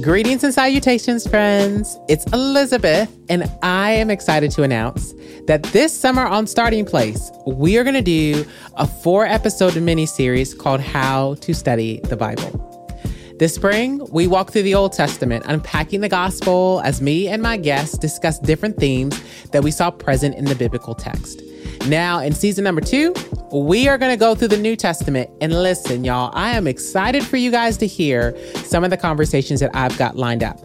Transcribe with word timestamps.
Greetings 0.00 0.44
and 0.44 0.54
salutations, 0.54 1.26
friends. 1.26 1.98
It's 2.08 2.24
Elizabeth, 2.32 3.14
and 3.28 3.50
I 3.62 3.90
am 3.90 4.08
excited 4.08 4.50
to 4.52 4.62
announce 4.62 5.12
that 5.46 5.62
this 5.64 5.92
summer 5.92 6.24
on 6.24 6.46
Starting 6.46 6.86
Place, 6.86 7.30
we 7.46 7.76
are 7.76 7.84
going 7.84 7.94
to 7.94 8.00
do 8.00 8.46
a 8.76 8.86
four 8.86 9.26
episode 9.26 9.76
mini 9.76 10.06
series 10.06 10.54
called 10.54 10.80
How 10.80 11.34
to 11.40 11.52
Study 11.52 12.00
the 12.04 12.16
Bible. 12.16 12.96
This 13.38 13.54
spring, 13.54 14.06
we 14.10 14.26
walk 14.26 14.52
through 14.52 14.62
the 14.62 14.74
Old 14.74 14.92
Testament, 14.94 15.44
unpacking 15.46 16.00
the 16.00 16.08
gospel 16.08 16.80
as 16.82 17.02
me 17.02 17.28
and 17.28 17.42
my 17.42 17.58
guests 17.58 17.98
discuss 17.98 18.38
different 18.38 18.78
themes 18.78 19.20
that 19.50 19.62
we 19.62 19.70
saw 19.70 19.90
present 19.90 20.34
in 20.34 20.46
the 20.46 20.54
biblical 20.54 20.94
text. 20.94 21.42
Now, 21.88 22.20
in 22.20 22.32
season 22.32 22.64
number 22.64 22.80
two, 22.80 23.12
we 23.52 23.88
are 23.88 23.98
going 23.98 24.12
to 24.12 24.16
go 24.16 24.34
through 24.34 24.48
the 24.48 24.56
New 24.56 24.76
Testament. 24.76 25.30
And 25.40 25.52
listen, 25.52 26.04
y'all, 26.04 26.30
I 26.34 26.50
am 26.50 26.66
excited 26.66 27.24
for 27.24 27.36
you 27.36 27.50
guys 27.50 27.76
to 27.78 27.86
hear 27.86 28.36
some 28.64 28.84
of 28.84 28.90
the 28.90 28.96
conversations 28.96 29.60
that 29.60 29.70
I've 29.74 29.96
got 29.98 30.16
lined 30.16 30.42
up. 30.42 30.60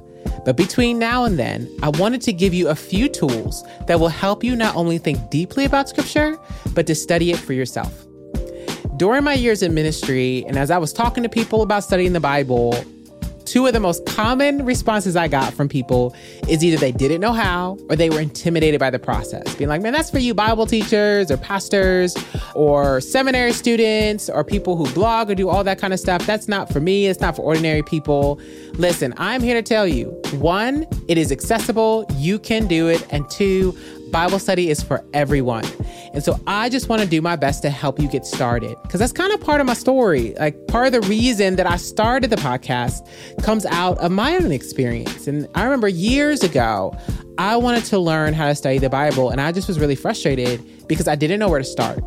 But 0.45 0.55
between 0.57 0.99
now 0.99 1.25
and 1.25 1.39
then, 1.39 1.67
I 1.81 1.89
wanted 1.89 2.21
to 2.21 2.33
give 2.33 2.53
you 2.53 2.69
a 2.69 2.75
few 2.75 3.09
tools 3.09 3.63
that 3.87 3.99
will 3.99 4.09
help 4.09 4.43
you 4.43 4.55
not 4.55 4.75
only 4.75 4.99
think 4.99 5.31
deeply 5.31 5.65
about 5.65 5.89
Scripture, 5.89 6.37
but 6.73 6.85
to 6.87 6.93
study 6.93 7.31
it 7.31 7.37
for 7.37 7.53
yourself. 7.53 8.05
During 8.97 9.23
my 9.23 9.33
years 9.33 9.63
in 9.63 9.73
ministry, 9.73 10.45
and 10.47 10.57
as 10.57 10.69
I 10.69 10.77
was 10.77 10.93
talking 10.93 11.23
to 11.23 11.29
people 11.29 11.63
about 11.63 11.83
studying 11.83 12.13
the 12.13 12.19
Bible, 12.19 12.75
two 13.45 13.65
of 13.67 13.73
the 13.73 13.79
most 13.79 14.05
common 14.05 14.65
responses 14.65 15.15
I 15.15 15.27
got 15.27 15.53
from 15.53 15.69
people 15.69 16.15
is 16.47 16.63
either 16.63 16.77
they 16.77 16.91
didn't 16.91 17.21
know 17.21 17.33
how 17.33 17.77
or 17.89 17.95
they 17.95 18.09
were 18.09 18.19
intimidated 18.19 18.79
by 18.79 18.89
the 18.89 18.99
process, 18.99 19.55
being 19.55 19.69
like, 19.69 19.81
man, 19.81 19.93
that's 19.93 20.09
for 20.09 20.19
you 20.19 20.33
Bible 20.33 20.65
teachers 20.65 21.31
or 21.31 21.37
pastors 21.37 22.15
or 22.55 23.01
seminary 23.01 23.53
students 23.53 24.29
or 24.29 24.43
people 24.43 24.75
who 24.75 24.91
blog 24.93 25.29
or 25.29 25.35
do 25.35 25.49
all 25.49 25.63
that 25.63 25.79
kind 25.79 25.93
of 25.93 25.99
stuff. 25.99 26.25
That's 26.25 26.47
not 26.47 26.71
for 26.71 26.79
me. 26.79 27.07
It's 27.07 27.21
not 27.21 27.35
for 27.35 27.43
ordinary 27.43 27.83
people. 27.83 28.39
Listen, 28.73 29.13
I'm 29.17 29.41
here 29.41 29.55
to 29.55 29.61
tell 29.61 29.87
you 29.87 30.09
one, 30.33 30.85
it 31.07 31.17
is 31.17 31.31
accessible, 31.31 32.05
you 32.15 32.39
can 32.39 32.67
do 32.67 32.87
it. 32.87 33.05
And 33.11 33.29
two, 33.29 33.77
Bible 34.11 34.39
study 34.39 34.69
is 34.69 34.81
for 34.81 35.03
everyone. 35.13 35.65
And 36.15 36.23
so 36.23 36.39
I 36.47 36.69
just 36.69 36.87
want 36.87 37.01
to 37.01 37.07
do 37.07 37.21
my 37.21 37.35
best 37.35 37.61
to 37.63 37.69
help 37.69 37.99
you 37.99 38.07
get 38.07 38.25
started 38.25 38.77
because 38.83 39.01
that's 39.01 39.11
kind 39.11 39.33
of 39.33 39.41
part 39.41 39.59
of 39.59 39.67
my 39.67 39.73
story. 39.73 40.33
Like 40.39 40.65
part 40.67 40.87
of 40.87 40.93
the 40.93 41.01
reason 41.09 41.57
that 41.57 41.67
I 41.67 41.75
started 41.75 42.29
the 42.29 42.37
podcast 42.37 43.05
comes 43.43 43.65
out 43.65 43.97
of 43.97 44.13
my 44.13 44.37
own 44.37 44.53
experience. 44.53 45.27
And 45.27 45.45
I 45.55 45.65
remember 45.65 45.89
years 45.89 46.41
ago, 46.41 46.97
I 47.37 47.57
wanted 47.57 47.83
to 47.85 47.99
learn 47.99 48.33
how 48.33 48.47
to 48.47 48.55
study 48.55 48.77
the 48.77 48.89
Bible 48.89 49.29
and 49.29 49.41
I 49.41 49.51
just 49.51 49.67
was 49.67 49.79
really 49.79 49.95
frustrated 49.95 50.87
because 50.87 51.07
I 51.07 51.15
didn't 51.15 51.39
know 51.39 51.49
where 51.49 51.59
to 51.59 51.65
start. 51.65 52.03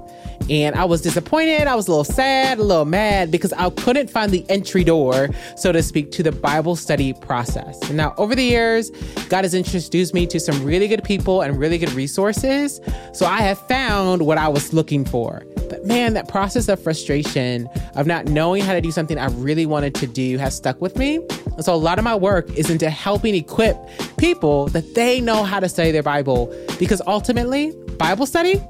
And 0.49 0.75
I 0.75 0.85
was 0.87 1.03
disappointed. 1.03 1.67
I 1.67 1.75
was 1.75 1.89
a 1.89 1.91
little 1.91 2.05
sad, 2.05 2.59
a 2.59 2.63
little 2.63 2.87
mad 2.87 3.31
because 3.31 3.53
I 3.53 3.69
couldn't 3.71 4.09
find 4.09 4.33
the 4.33 4.47
entry 4.49 4.85
door, 4.85 5.29
so 5.57 5.73
to 5.73 5.83
speak, 5.83 6.11
to 6.13 6.23
the 6.23 6.33
Bible 6.33 6.77
study 6.77 7.13
process. 7.13 7.79
And 7.89 7.99
now, 7.99 8.15
over 8.17 8.35
the 8.35 8.45
years, 8.45 8.91
God 9.29 9.45
has 9.45 9.53
introduced 9.53 10.15
me 10.15 10.27
to 10.29 10.41
some 10.41 10.65
really 10.65 10.89
good 10.89 11.05
people 11.05 11.43
and 11.43 11.59
really 11.59 11.77
good 11.77 11.93
resources. 11.93 12.81
So 13.13 13.27
I 13.27 13.43
have 13.43 13.59
found 13.69 14.23
what 14.23 14.39
I 14.39 14.49
was 14.49 14.73
looking 14.73 15.05
for. 15.05 15.43
But 15.69 15.85
man, 15.85 16.15
that 16.15 16.29
process 16.29 16.69
of 16.69 16.81
frustration 16.83 17.69
of 17.95 18.07
not 18.07 18.27
knowing 18.27 18.63
how 18.63 18.73
to 18.73 18.81
do 18.81 18.91
something 18.91 19.19
I 19.19 19.27
really 19.27 19.67
wanted 19.67 19.95
to 19.97 20.07
do 20.07 20.39
has 20.39 20.57
stuck 20.57 20.81
with 20.81 20.97
me. 20.97 21.17
And 21.57 21.65
so 21.65 21.75
a 21.75 21.77
lot 21.77 21.99
of 21.99 22.05
my 22.05 22.15
work 22.15 22.49
is 22.57 22.71
into 22.71 22.89
helping 22.89 23.35
equip 23.35 23.77
people 24.19 24.67
that 24.69 24.95
they 24.95 25.21
know 25.21 25.45
how 25.45 25.61
to 25.61 25.69
study 25.69 25.91
their 25.91 26.03
Bible 26.03 26.55
because 26.79 27.01
ultimately, 27.07 27.73
Bible 27.99 28.27
study 28.27 28.61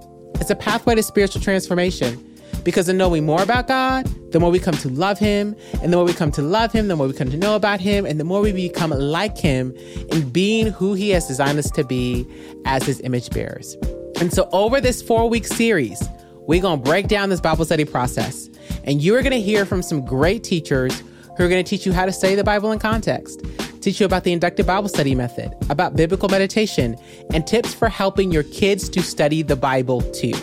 is 0.40 0.50
a 0.50 0.54
pathway 0.56 0.94
to 0.94 1.02
spiritual 1.02 1.42
transformation 1.42 2.24
because 2.64 2.88
in 2.88 2.96
knowing 2.96 3.24
more 3.24 3.42
about 3.42 3.66
God, 3.66 4.06
the 4.32 4.38
more 4.38 4.50
we 4.50 4.58
come 4.58 4.74
to 4.74 4.88
love 4.90 5.18
Him, 5.18 5.56
and 5.82 5.92
the 5.92 5.96
more 5.96 6.04
we 6.04 6.12
come 6.12 6.30
to 6.32 6.42
love 6.42 6.72
Him, 6.72 6.88
the 6.88 6.96
more 6.96 7.06
we 7.06 7.14
come 7.14 7.30
to 7.30 7.36
know 7.36 7.56
about 7.56 7.80
Him, 7.80 8.04
and 8.04 8.20
the 8.20 8.24
more 8.24 8.40
we 8.40 8.52
become 8.52 8.90
like 8.90 9.38
Him 9.38 9.74
in 10.12 10.28
being 10.28 10.66
who 10.68 10.94
He 10.94 11.10
has 11.10 11.26
designed 11.26 11.58
us 11.58 11.70
to 11.72 11.84
be 11.84 12.26
as 12.66 12.84
His 12.84 13.00
image 13.00 13.30
bearers. 13.30 13.76
And 14.20 14.32
so, 14.32 14.48
over 14.52 14.80
this 14.80 15.00
four 15.00 15.28
week 15.28 15.46
series, 15.46 16.02
we're 16.46 16.60
to 16.60 16.76
break 16.76 17.08
down 17.08 17.30
this 17.30 17.40
Bible 17.40 17.64
study 17.64 17.84
process, 17.84 18.50
and 18.84 19.00
you 19.00 19.14
are 19.14 19.22
to 19.32 19.40
hear 19.40 19.64
from 19.64 19.82
some 19.82 20.04
great 20.04 20.44
teachers 20.44 21.02
who 21.36 21.44
are 21.44 21.48
to 21.62 21.62
teach 21.62 21.86
you 21.86 21.92
how 21.92 22.04
to 22.04 22.12
study 22.12 22.34
the 22.34 22.44
Bible 22.44 22.72
in 22.72 22.78
context, 22.78 23.42
teach 23.88 24.00
you 24.00 24.06
about 24.06 24.22
the 24.22 24.32
inductive 24.32 24.66
Bible 24.66 24.88
study 24.88 25.14
method, 25.14 25.54
about 25.70 25.96
biblical 25.96 26.28
meditation, 26.28 26.94
and 27.32 27.46
tips 27.46 27.72
for 27.72 27.88
helping 27.88 28.30
your 28.30 28.42
kids 28.42 28.86
to 28.90 29.02
study 29.02 29.40
the 29.40 29.56
Bible 29.56 30.02
too. 30.12 30.34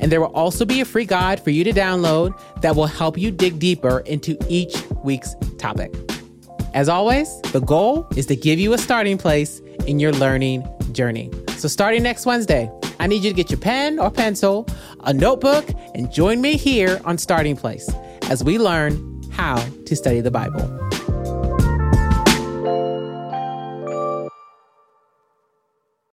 And 0.00 0.10
there 0.10 0.20
will 0.20 0.34
also 0.34 0.64
be 0.64 0.80
a 0.80 0.84
free 0.84 1.04
guide 1.04 1.38
for 1.38 1.50
you 1.50 1.62
to 1.62 1.72
download 1.72 2.36
that 2.62 2.74
will 2.74 2.86
help 2.86 3.16
you 3.16 3.30
dig 3.30 3.60
deeper 3.60 4.00
into 4.06 4.36
each 4.48 4.74
week's 5.04 5.36
topic. 5.56 5.94
As 6.74 6.88
always, 6.88 7.28
the 7.52 7.60
goal 7.60 8.08
is 8.16 8.26
to 8.26 8.34
give 8.34 8.58
you 8.58 8.72
a 8.72 8.78
starting 8.78 9.18
place 9.18 9.60
in 9.86 10.00
your 10.00 10.12
learning 10.12 10.66
journey. 10.90 11.30
So, 11.58 11.68
starting 11.68 12.02
next 12.02 12.26
Wednesday, 12.26 12.68
I 12.98 13.06
need 13.06 13.22
you 13.22 13.30
to 13.30 13.36
get 13.36 13.50
your 13.50 13.60
pen 13.60 14.00
or 14.00 14.10
pencil, 14.10 14.66
a 15.04 15.12
notebook, 15.12 15.68
and 15.94 16.10
join 16.10 16.40
me 16.40 16.56
here 16.56 17.00
on 17.04 17.18
Starting 17.18 17.56
Place 17.56 17.88
as 18.22 18.42
we 18.42 18.58
learn 18.58 19.22
how 19.30 19.64
to 19.86 19.94
study 19.94 20.20
the 20.20 20.32
Bible. 20.32 20.90